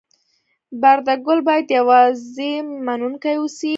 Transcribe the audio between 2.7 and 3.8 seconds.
منونکي اوسي.